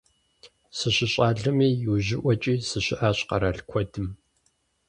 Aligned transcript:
СыщыщӀалэми 0.77 1.67
иужьыӀуэкӀи 1.85 2.55
сыщыӀащ 2.67 3.17
къэрал 3.27 3.57
куэдым. 3.69 4.07